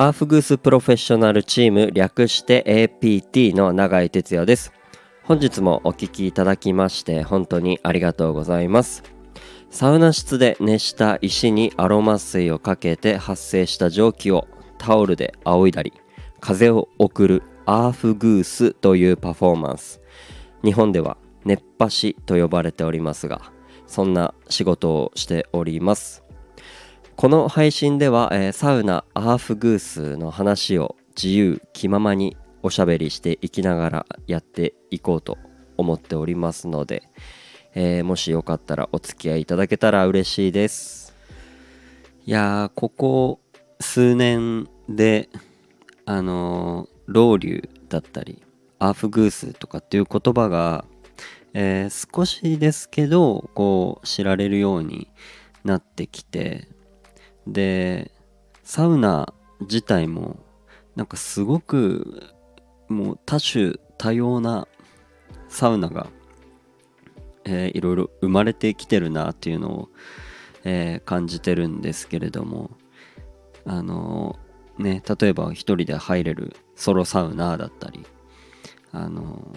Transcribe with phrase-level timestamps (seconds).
[0.00, 4.72] アーフグースプロフェッショナルチーム略して APT の永井哲也です。
[5.24, 9.02] 本日もお聞きいただきまして本当にありがとうございます。
[9.68, 15.92] サウナ室で熱した石にアロマ水をかけて発生した蒸気をタオルで仰いだり
[16.40, 20.00] 風を送るアーフグースというパフォーマンス。
[20.64, 23.52] 日本では熱波師と呼ばれておりますが
[23.86, 26.24] そんな仕事をしております。
[27.20, 35.36] この配信では、えー、サウナアーフグースの話を自由気ままにおしゃべりしていきながらやっていこうと
[35.76, 37.10] 思っておりますので、
[37.74, 41.14] えー、もしよかったらお付き合いいただけたら嬉しいです。
[42.24, 43.40] いやここ
[43.80, 45.28] 数年で
[46.06, 48.42] あのー、ロウリュだったり
[48.78, 50.86] アーフグースとかっていう言葉が、
[51.52, 55.08] えー、少しですけどこう知られるように
[55.64, 56.66] なってきて
[57.52, 58.10] で
[58.62, 60.38] サウナ自体も
[60.96, 62.22] なんかすごく
[62.88, 64.66] もう多種多様な
[65.48, 66.08] サウナが、
[67.44, 69.88] えー、いろいろ生まれてきてるなっていうのを、
[70.64, 72.70] えー、感じてるんですけれども
[73.66, 78.06] あのー、ね例えば一人で入れるソロサウナだったり
[78.92, 79.54] あの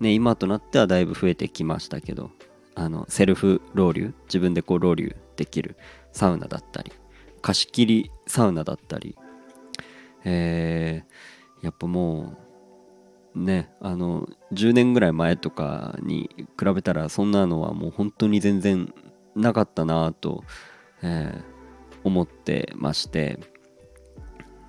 [0.00, 2.30] ね今となってはだいぶ増えてきましたけど
[2.74, 5.76] あのセルフロウリュ自分でこうロウリュできる
[6.12, 6.92] サウナだったり
[7.46, 9.16] 貸し切りサウナだったり、
[10.24, 12.36] えー、やっぱも
[13.36, 18.92] うねあの10年ぐらい前とかに比べたらそんなのはもう本当に全然
[19.36, 20.42] なかったなと、
[21.04, 23.38] えー、思ってまして。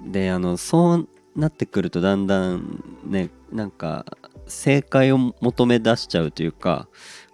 [0.06, 4.06] であのそうなってくるとだんだんねなんか
[4.46, 6.88] 正解を求め出しちゃうというか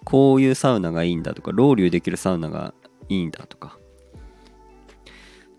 [0.05, 2.73] こういうサウナがいいんだとかロウリュできるサウナが
[3.09, 3.77] いいんだとか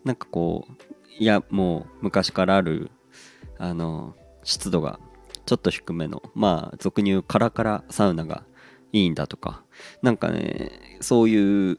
[0.05, 0.72] なんかこう
[1.19, 2.91] いやもう昔からある
[3.59, 4.98] あの湿度が
[5.47, 8.44] ちょっと低めのまあ俗に言うカラカラサウナが
[8.92, 9.62] いいんだとか
[10.03, 11.78] なんかねそういう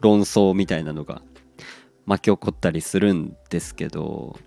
[0.00, 1.22] 論争みたいなのが
[2.06, 4.38] 巻き起こったりするんですけど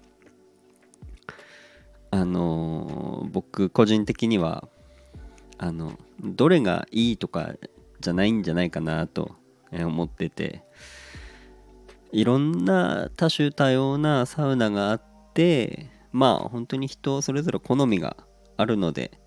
[2.12, 4.68] あの僕個人的には
[5.58, 7.54] あのどれがいいとか
[8.02, 9.36] じゃないんじゃないかなと
[9.72, 10.64] 思ってて
[12.14, 15.02] いろんな多種多様なサウナがあっ
[15.34, 18.16] てまあ本当に人それぞれ好みが
[18.56, 19.20] あるので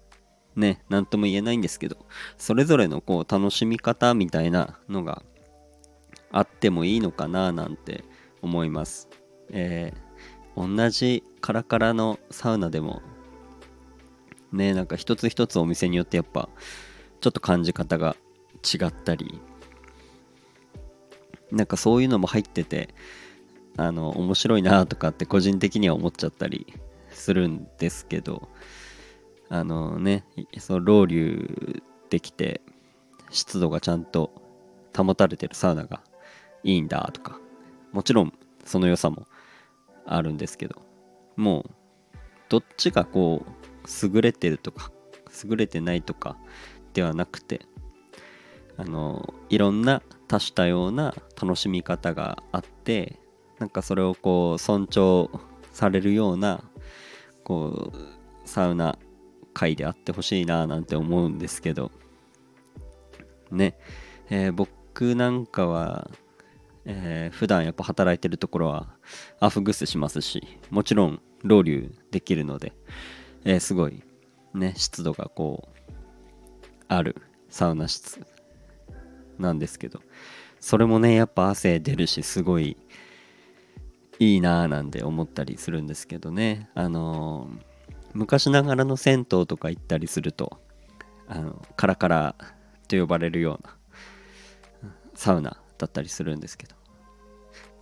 [0.54, 2.06] ね何とも言えないんですけど
[2.38, 5.22] それぞれのこう楽しみ方みたいなのが
[6.30, 8.04] あってもいいのかななんて
[8.41, 9.08] 思います。
[9.50, 13.03] えー、同じカラカラのサウナでも
[14.53, 16.48] ねなんか一つ一つお店によってやっぱ
[17.20, 18.16] ちょっと感じ方が
[18.62, 19.41] 違ったり
[21.50, 22.94] なんかそういうのも入ってて
[23.76, 26.66] あの面白いなとかって個人的には思っちゃったり
[27.10, 28.48] するんですけど
[29.48, 30.24] あのね
[30.58, 32.60] そのロウリュできて
[33.30, 34.30] 湿度がちゃんと
[34.96, 36.02] 保たれてるサウナが
[36.64, 37.38] いいんだとか
[37.92, 38.32] もちろん
[38.64, 39.26] その良さも
[40.06, 40.82] あるんですけど
[41.36, 41.70] もう
[42.48, 44.90] どっちがこう優れてるとか
[45.44, 46.36] 優れてないとか
[46.94, 47.60] ではなくて
[48.76, 53.19] あのいろんな多種多様な楽しみ方があって
[53.59, 55.31] なんかそれをこう尊重
[55.72, 56.62] されるような
[57.44, 58.98] こうサウナ
[59.54, 61.91] 界であってほしいななんて思うんですけど。
[63.50, 63.78] ね、
[64.31, 66.10] えー、僕なんかは、
[66.84, 68.88] えー、普段やっぱ働いてるところは
[69.41, 72.72] アフグスしますしもちろんロウリュできるので、
[73.44, 74.03] えー、すごい
[74.54, 75.92] ね湿度がこう
[76.88, 77.16] ある
[77.48, 78.35] サウナ室。
[79.38, 80.00] なんですけど。
[80.60, 82.76] それもねやっぱ汗出るしすごい
[84.19, 86.70] いいなーなんて思ったりするんですけどね。
[86.74, 87.50] あの、
[88.14, 90.58] 昔ながらの銭湯とか行ったりすると
[91.28, 92.34] あのカラカラ
[92.88, 93.76] と呼ばれるような
[95.15, 96.77] サウナだったりするんですけど。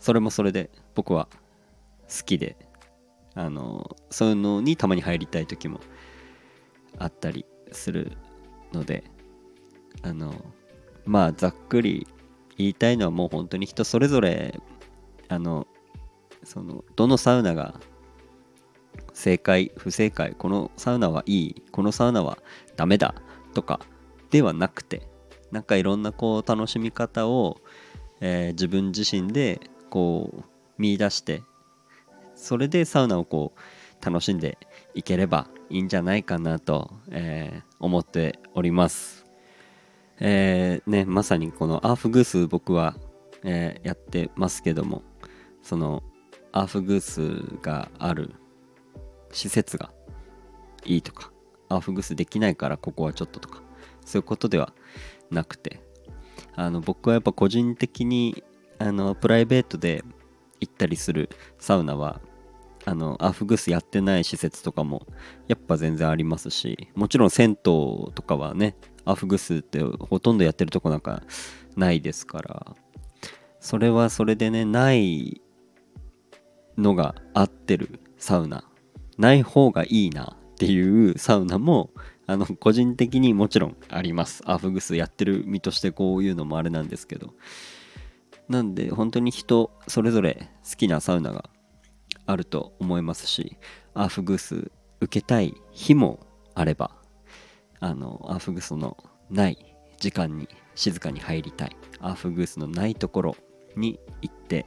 [0.00, 1.28] それもそれで僕は
[2.08, 2.56] 好きで
[3.34, 5.80] あのそういうのにたまに入りたい時も
[6.98, 8.12] あったりする
[8.74, 9.04] ので
[10.02, 10.34] あの
[11.04, 12.06] まあざっくり
[12.56, 14.60] 言いたいのはもう本当に人それぞれ
[15.28, 15.66] あの
[16.44, 17.80] そのどのサウナが
[19.12, 22.38] 正解不正解このサウナはいいこのサウナは
[22.76, 23.14] ダメだ
[23.54, 23.80] とか
[24.30, 25.08] ではなくて
[25.50, 27.60] なんかいろんなこう楽しみ方を、
[28.20, 29.60] えー、自分自身で
[29.90, 30.42] こう
[30.78, 31.42] 見出して
[32.34, 34.58] それでサウナをこう楽しんで
[34.94, 39.23] いければいいんじゃないかなと、えー、思っております。
[40.20, 42.96] えー、ね、まさにこのアーフグース僕は、
[43.42, 45.02] えー、やってますけども
[45.62, 46.02] その
[46.52, 48.32] アーフグースがある
[49.32, 49.90] 施設が
[50.84, 51.32] いいとか
[51.68, 53.62] アーフグースできないからここはちょっととか
[54.04, 54.72] そういうことでは
[55.30, 55.80] なくて
[56.54, 58.44] あの僕はやっぱ個人的に
[58.78, 60.04] あのプライベートで
[60.60, 62.20] 行ったりするサウナは
[62.84, 65.06] あのアーフグースやってない施設とかも
[65.48, 71.22] やっぱ全然ありますしもちろん銭湯とかはねアフグスってほとんどやってるとこなんか
[71.76, 72.76] ないですから。
[73.60, 75.40] それはそれでねない
[76.76, 78.64] のが合ってるサウナ。
[79.16, 81.90] ない方がいいなっていうサウナも
[82.26, 84.42] あの個人的にもちろんあります。
[84.46, 87.34] アフグスやってる身としてこういうのもあれなんですけど。
[88.48, 91.48] なんで本当に人それぞれ好きなサウナが
[92.26, 93.56] あると思いますし
[93.94, 94.70] アフグス
[95.00, 96.20] 受けたい日も
[96.54, 96.90] あれば
[97.84, 98.96] あのアーフグースの
[99.28, 101.76] ない時間に静かに入りたい。
[102.00, 103.36] アーフグースのないところ
[103.76, 104.64] に行って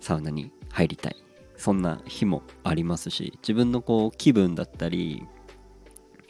[0.00, 1.16] サウナに入りたい。
[1.56, 5.28] そんな日もありますし自分のこう気分だったり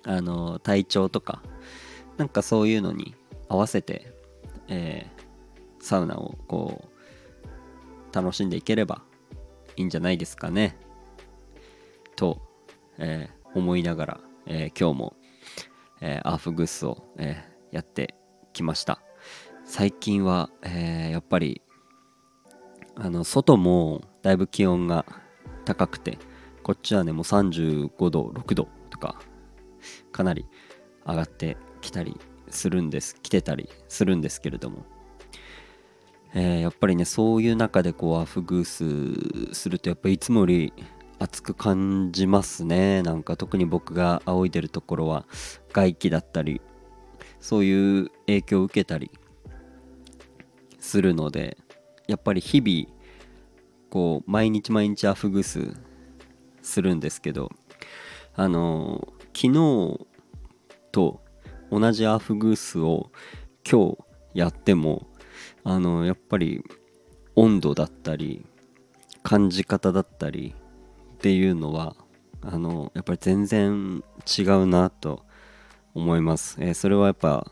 [0.02, 1.40] あの体調とか
[2.18, 3.14] なんかそういうのに
[3.48, 4.12] 合わせて、
[4.68, 6.90] えー、サウナをこ
[8.12, 9.02] う楽しんでいければ
[9.76, 10.76] いいんじゃないですかね。
[12.14, 12.42] と、
[12.98, 15.16] えー、思いながら、えー、今日も、
[16.00, 17.36] えアーフグースを、え
[17.70, 18.14] やって
[18.52, 19.00] きました。
[19.64, 21.62] 最近は、えやっぱり
[22.96, 25.06] あの外もだいぶ気温が
[25.64, 26.18] 高くて
[26.62, 29.20] こっちはねもう35度6度とか
[30.12, 30.46] かなり
[31.06, 32.20] 上がってきたり
[32.50, 34.84] するんです来てたりするんですけれども、
[36.34, 40.72] えー、やっぱりねそういう中でこうアフグースするとやっぱいつもより
[41.20, 43.02] 暑く感じますね。
[43.02, 45.26] なんか特に僕が仰いでるところは
[45.72, 46.62] 外気だったり
[47.40, 49.10] そういう影響を受けたり
[50.78, 51.58] するので
[52.08, 53.00] やっぱり日々
[53.90, 55.76] こう毎日毎日アフグス
[56.62, 57.50] するんですけど
[58.34, 60.06] あの昨日
[60.90, 61.22] と
[61.70, 63.10] 同じアフグースを
[63.70, 63.98] 今日
[64.34, 65.06] やっても
[65.64, 66.64] あのやっぱり
[67.36, 68.44] 温度だったり
[69.22, 70.54] 感じ方だったり
[71.20, 71.94] っていうのは
[72.40, 75.22] あのやっぱり全然違うなと
[75.92, 77.46] 思います、えー、それはやっぱ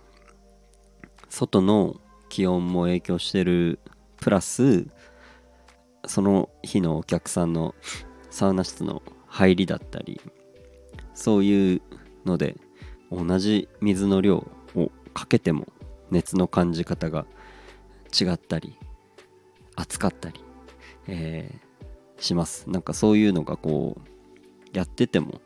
[1.28, 1.96] 外の
[2.30, 3.78] 気温も影響してる
[4.16, 4.86] プラス
[6.06, 7.74] その日のお客さんの
[8.30, 10.18] サウナ室の入りだったり
[11.12, 11.82] そういう
[12.24, 12.56] ので
[13.12, 15.66] 同じ水の量をかけても
[16.10, 17.26] 熱の感じ方が
[18.18, 18.78] 違ったり
[19.76, 20.42] 熱かったり、
[21.06, 21.67] えー、
[22.18, 22.68] します。
[22.68, 25.40] なんかそういうのがこうやってても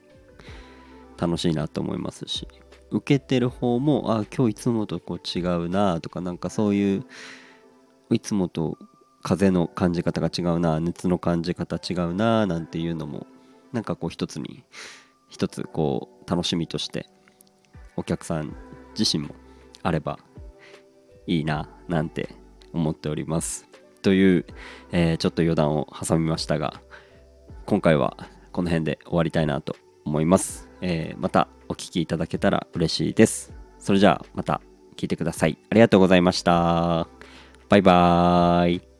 [1.22, 2.48] 楽しいなと思いますし
[2.90, 7.06] 受けてる方もあ今日いつもとこう違うなとかなんかそういう
[8.10, 8.76] いつもと
[9.22, 13.26] 風の感じ方が違うな熱の感じ方違うななんていうのも
[13.72, 14.64] なんかこう一つに
[15.28, 17.06] 一つこう楽しみとして
[17.96, 18.54] お客さん
[18.98, 19.34] 自身も
[19.82, 20.18] あれば
[21.26, 22.34] いいななんて
[22.72, 23.71] 思っております。
[24.02, 24.44] という、
[24.92, 26.80] えー、ちょっと余談を挟みましたが
[27.66, 28.16] 今回は
[28.52, 33.54] この辺で終わりたいなと思います、えー、またお聴きいただけたら嬉しいです。
[33.78, 34.60] それじゃあまた
[34.96, 35.58] 聞いてください。
[35.70, 37.08] ありがとうございました。
[37.68, 38.91] バイバーイ。